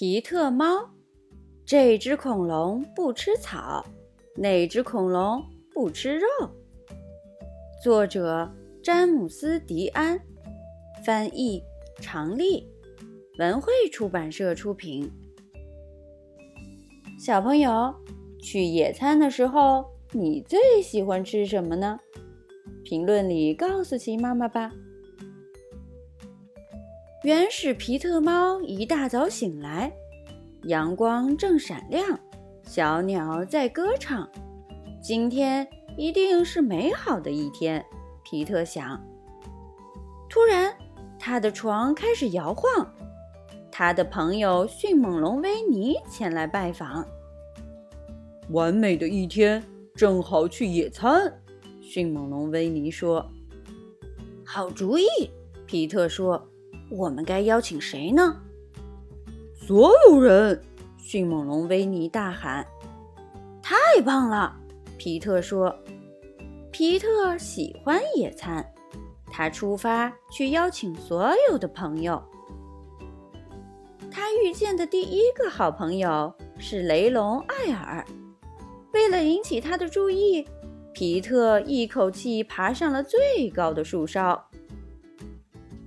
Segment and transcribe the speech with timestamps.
[0.00, 0.88] 皮特猫，
[1.66, 3.84] 这只恐龙不吃草，
[4.34, 6.26] 那只恐龙不吃肉。
[7.84, 8.50] 作者：
[8.82, 10.18] 詹姆斯·迪安，
[11.04, 11.62] 翻译：
[12.00, 12.66] 常丽，
[13.38, 15.12] 文汇出版社出品。
[17.18, 17.94] 小朋友，
[18.42, 22.00] 去野餐的时候，你最喜欢吃什么呢？
[22.82, 24.72] 评论里告诉奇妈妈吧。
[27.22, 29.92] 原始皮特猫一大早醒来，
[30.62, 32.18] 阳光正闪亮，
[32.62, 34.26] 小鸟在歌唱。
[35.02, 35.68] 今天
[35.98, 37.84] 一定是美好的一天，
[38.24, 38.98] 皮特想。
[40.30, 40.74] 突然，
[41.18, 42.90] 他的床开始摇晃，
[43.70, 47.06] 他的朋友迅猛龙维尼前来拜访。
[48.48, 49.62] 完美的一天，
[49.94, 51.30] 正好去野餐。
[51.82, 53.30] 迅猛龙维尼说
[54.42, 55.04] ：“好主意。”
[55.68, 56.49] 皮特说。
[56.90, 58.36] 我们该邀请谁呢？
[59.54, 60.60] 所有人！
[60.98, 62.66] 迅猛龙维尼大喊
[63.62, 64.56] ：“太棒了！”
[64.98, 65.74] 皮特说
[66.70, 68.64] ：“皮特喜欢野餐，
[69.30, 72.22] 他出发去邀请所有的朋友。”
[74.10, 78.04] 他遇见的第一个好朋友是雷龙艾尔。
[78.92, 80.44] 为了引起他的注意，
[80.92, 84.49] 皮特一口气爬上了最高的树梢。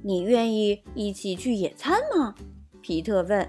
[0.06, 2.36] 你愿意一起去野餐吗？
[2.82, 3.48] 皮特问。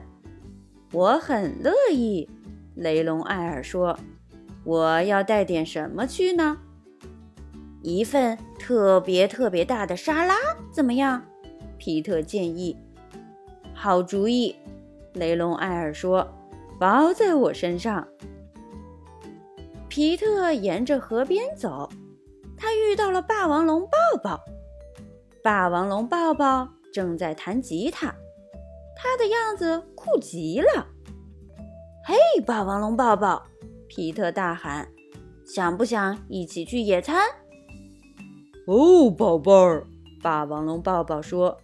[0.93, 2.31] 我很乐意，
[2.77, 3.99] 雷龙艾尔说。
[4.63, 6.59] 我要带点什么去呢？
[7.83, 10.37] 一份特别特别大的沙拉
[10.71, 11.25] 怎么样？
[11.77, 12.77] 皮特建议。
[13.75, 14.55] 好主意，
[15.15, 16.27] 雷龙艾尔说。
[16.79, 18.07] 包在我身上。
[19.89, 21.89] 皮特沿着河边走，
[22.57, 24.41] 他遇到了霸王龙抱抱。
[25.45, 28.07] 霸王龙抱抱正在弹吉他，
[28.97, 30.87] 他的样子酷极了。
[32.07, 33.45] 嘿，霸王龙抱抱！
[33.87, 34.89] 皮特大喊
[35.45, 37.21] ：“想不想一起去野餐？”
[38.67, 39.87] 哦，宝贝儿，
[40.23, 41.59] 霸王龙抱抱说：“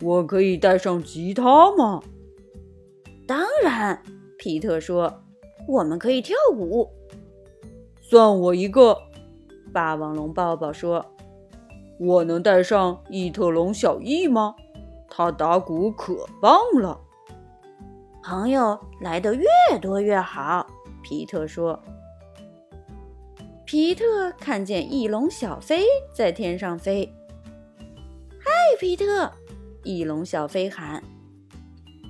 [0.00, 2.00] 我可以带上吉他吗？”
[3.26, 4.00] 当然，
[4.38, 5.24] 皮特说
[5.66, 6.88] ：“我们可以跳舞。”
[8.00, 8.96] 算我一个，
[9.72, 11.04] 霸王龙抱抱说。
[11.98, 14.54] 我能带上异特龙小翼吗？
[15.08, 17.00] 他打鼓可棒了。
[18.22, 19.44] 朋友来的越
[19.80, 20.66] 多越好，
[21.02, 21.80] 皮特说。
[23.64, 27.12] 皮特看见翼龙小飞在天上飞。
[28.38, 29.32] 嗨，皮特！
[29.82, 31.02] 翼龙小飞喊。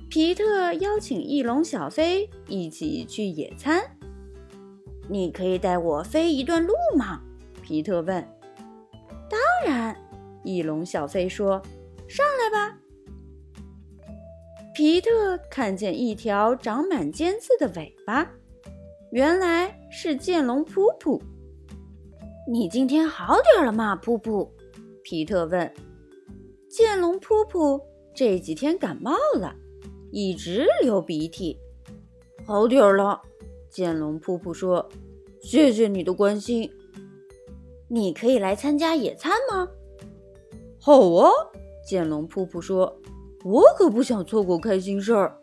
[0.09, 3.83] 皮特邀请翼龙小飞一起去野餐。
[5.07, 7.21] 你可以带我飞一段路吗？
[7.61, 8.27] 皮特问。
[9.61, 9.95] 当然，
[10.43, 11.61] 翼龙小飞说
[12.07, 12.79] ：“上来吧。”
[14.73, 18.31] 皮特看见一条长满尖刺的尾巴，
[19.11, 21.21] 原来是剑龙噗噗。
[22.49, 24.49] 你今天好点了吗，噗噗？
[25.03, 25.73] 皮特问。
[26.69, 27.81] 剑龙噗噗
[28.13, 29.53] 这几天感冒了，
[30.11, 31.57] 一直流鼻涕。
[32.45, 33.21] 好点了，
[33.69, 34.87] 剑龙噗噗说
[35.41, 36.71] ：“谢谢你的关心。”
[37.91, 39.67] 你可以来参加野餐吗？
[40.79, 41.29] 好啊，
[41.83, 42.95] 剑龙噗噗说
[43.43, 45.35] ：“我可不想错过开心事儿。”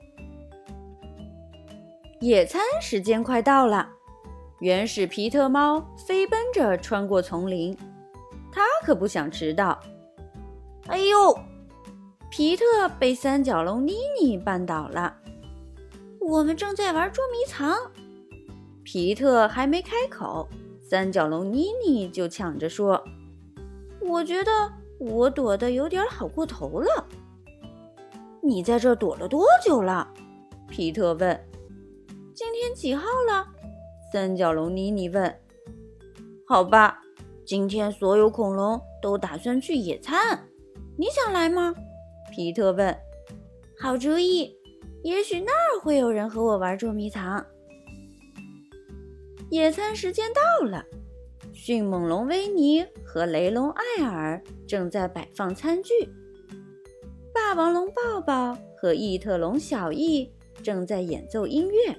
[2.20, 3.90] 野餐时间快到了，
[4.60, 7.76] 原始皮特猫飞奔着穿过丛林，
[8.52, 9.78] 它可不想迟到。
[10.86, 11.36] 哎呦，
[12.30, 12.64] 皮特
[12.98, 15.16] 被三角龙妮妮绊倒了。
[16.20, 17.76] 我们正在玩捉迷藏，
[18.84, 20.48] 皮特还没开口。
[20.88, 23.02] 三角龙妮妮就抢着说
[23.98, 24.50] ：“我觉得
[25.00, 27.08] 我躲得有点好过头了。”
[28.40, 30.08] 你在这躲了多久了？
[30.68, 31.44] 皮特问。
[32.32, 33.48] “今天几号了？”
[34.12, 35.36] 三角龙妮妮问。
[36.46, 37.02] “好吧，
[37.44, 40.46] 今天所有恐龙都打算去野餐，
[40.96, 41.74] 你想来吗？”
[42.30, 42.96] 皮特问。
[43.80, 44.56] “好主意，
[45.02, 47.44] 也许那儿会有人和我玩捉迷藏。”
[49.48, 50.84] 野餐时间到了，
[51.52, 55.92] 迅猛龙维尼和雷龙艾尔正在摆放餐具，
[57.32, 60.32] 霸王龙抱抱和异特龙小翼
[60.64, 61.96] 正在演奏音乐，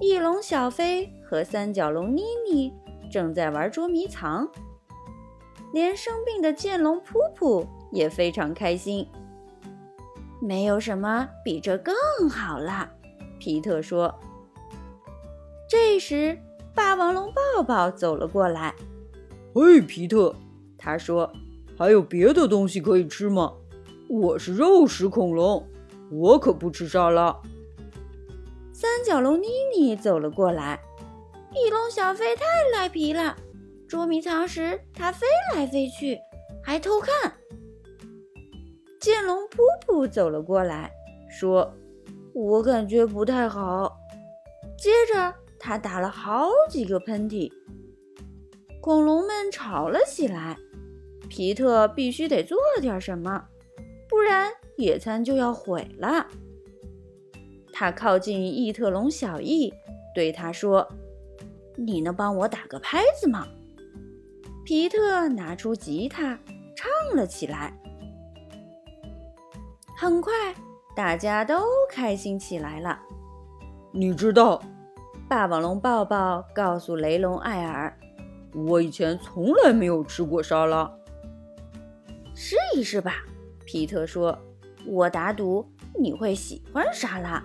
[0.00, 2.72] 翼龙小飞和三角龙妮妮
[3.10, 4.50] 正在玩捉迷藏，
[5.74, 9.06] 连生病的剑龙噗噗也非常开心。
[10.40, 11.94] 没有什么比这更
[12.30, 12.90] 好了，
[13.38, 14.18] 皮特说。
[15.72, 16.38] 这时，
[16.74, 18.74] 霸王龙抱抱走了过来。
[19.54, 20.36] “嘿，皮特！”
[20.76, 21.32] 他说
[21.78, 23.54] ，“还有别的东西可以吃吗？
[24.06, 25.66] 我是肉食恐龙，
[26.10, 27.34] 我可不吃沙拉。”
[28.70, 30.78] 三角龙妮妮走了过来。
[31.52, 33.34] 翼龙小飞太赖皮了，
[33.88, 36.18] 捉迷藏时它飞来飞去，
[36.62, 37.32] 还偷看。
[39.00, 40.92] 剑龙噗噗走了过来，
[41.30, 41.72] 说
[42.36, 43.96] ：“我感觉不太好。”
[44.76, 47.50] 接着他打了好几个喷嚏。
[48.80, 50.58] 恐龙们吵了起来，
[51.28, 53.44] 皮特必须得做点什么，
[54.08, 56.26] 不然野餐就要毁了。
[57.72, 59.72] 他靠近异特龙小翼，
[60.16, 60.86] 对他说
[61.78, 63.46] ：“你能帮我打个拍子吗？”
[64.66, 66.36] 皮特拿出吉他，
[66.76, 67.72] 唱了起来。
[69.96, 70.32] 很快，
[70.96, 73.00] 大家都开心起来了。
[73.92, 74.60] 你知道，
[75.32, 77.98] 霸王龙抱抱告诉雷龙艾尔。
[78.52, 80.92] 我以前从来没有吃过沙拉，
[82.34, 83.24] 试一试吧。
[83.64, 84.38] 皮特说
[84.86, 85.66] ：“我打赌
[85.98, 87.42] 你会喜欢沙拉。”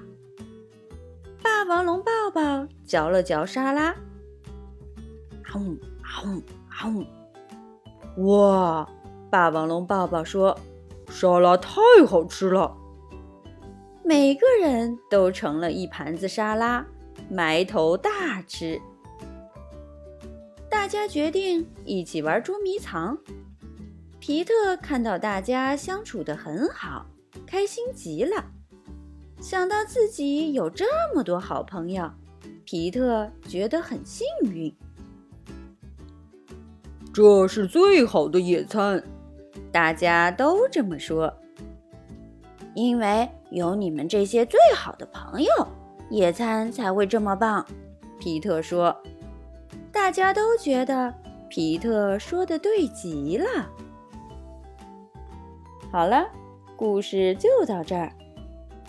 [1.41, 3.91] 霸王龙抱抱嚼了嚼沙拉，
[5.43, 6.93] 啊呜啊呜啊
[8.17, 8.27] 呜！
[8.37, 8.89] 哇！
[9.31, 10.59] 霸王龙抱抱说
[11.07, 12.75] ：“沙拉太好吃了。”
[14.03, 16.85] 每个人都盛了一盘子沙拉，
[17.29, 18.81] 埋头大吃。
[20.69, 23.17] 大家决定一起玩捉迷藏。
[24.19, 27.05] 皮特看到大家相处得很好，
[27.45, 28.45] 开心极了。
[29.39, 32.09] 想到自己有这么多好朋友，
[32.65, 34.75] 皮特觉得很幸运。
[37.13, 39.03] 这是最好的野餐，
[39.71, 41.33] 大家都这么说。
[42.75, 45.49] 因为有你们这些最好的朋友，
[46.09, 47.65] 野餐才会这么棒。
[48.19, 48.95] 皮特说。
[49.91, 51.13] 大家都觉得
[51.49, 53.47] 皮特说的对极了。
[55.91, 56.27] 好了，
[56.75, 58.11] 故事就到这儿。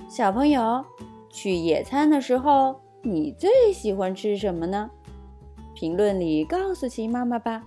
[0.08, 0.84] 小朋友，
[1.30, 4.90] 去野餐的时候，你最喜欢吃什么呢？
[5.74, 7.62] 评论里告诉琪妈妈吧。